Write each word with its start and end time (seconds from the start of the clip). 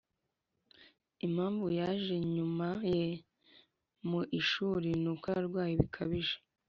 impamvu 1.25 1.65
yaje 1.79 2.15
nyuma 2.35 2.67
ye 2.95 3.07
mu 4.09 4.21
ishuri 4.39 4.89
ni 5.01 5.07
uko 5.13 5.25
yarwaye 5.33 5.73
bikabije 5.81 6.35